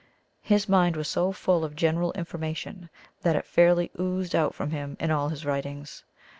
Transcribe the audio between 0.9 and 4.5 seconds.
was so full of general information that it fairly oozed